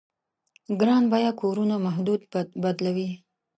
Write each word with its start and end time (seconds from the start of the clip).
ګران 0.79 1.03
بيه 1.11 1.31
کورونو 1.41 1.75
محدوده 1.85 2.39
بدلوي. 2.63 3.09